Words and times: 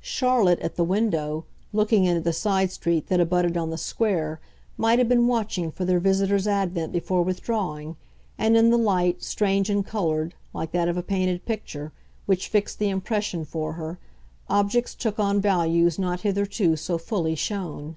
Charlotte, 0.00 0.58
at 0.60 0.76
the 0.76 0.82
window, 0.82 1.44
looking 1.74 2.06
into 2.06 2.22
the 2.22 2.32
side 2.32 2.70
street 2.70 3.08
that 3.08 3.20
abutted 3.20 3.54
on 3.54 3.68
the 3.68 3.76
Square, 3.76 4.40
might 4.78 4.98
have 4.98 5.10
been 5.10 5.26
watching 5.26 5.70
for 5.70 5.84
their 5.84 6.00
visitor's 6.00 6.46
advent 6.48 6.90
before 6.90 7.22
withdrawing; 7.22 7.94
and 8.38 8.56
in 8.56 8.70
the 8.70 8.78
light, 8.78 9.22
strange 9.22 9.68
and 9.68 9.84
coloured, 9.84 10.32
like 10.54 10.72
that 10.72 10.88
of 10.88 10.96
a 10.96 11.02
painted 11.02 11.44
picture, 11.44 11.92
which 12.24 12.48
fixed 12.48 12.78
the 12.78 12.88
impression 12.88 13.44
for 13.44 13.74
her, 13.74 13.98
objects 14.48 14.94
took 14.94 15.18
on 15.18 15.38
values 15.38 15.98
not 15.98 16.22
hitherto 16.22 16.76
so 16.76 16.96
fully 16.96 17.34
shown. 17.34 17.96